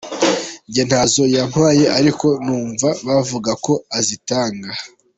[0.67, 4.69] Njye ntazo yampaye ariko numva bavuga ko azitanga.